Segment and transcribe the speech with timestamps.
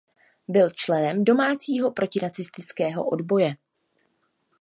[0.47, 3.55] Byl členem domácího protinacistického odboje.